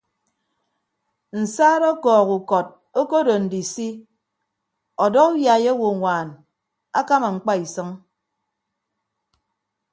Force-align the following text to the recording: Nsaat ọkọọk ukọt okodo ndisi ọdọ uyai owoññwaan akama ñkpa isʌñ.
Nsaat 1.41 1.81
ọkọọk 1.91 2.29
ukọt 2.37 2.67
okodo 2.99 3.33
ndisi 3.43 3.87
ọdọ 5.03 5.21
uyai 5.33 5.65
owoññwaan 5.73 6.29
akama 6.99 7.27
ñkpa 7.35 7.53
isʌñ. 7.65 7.89